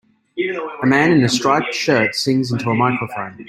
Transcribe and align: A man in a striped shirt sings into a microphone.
A 0.81 0.87
man 0.87 1.11
in 1.11 1.23
a 1.23 1.29
striped 1.29 1.75
shirt 1.75 2.15
sings 2.15 2.51
into 2.51 2.71
a 2.71 2.73
microphone. 2.73 3.39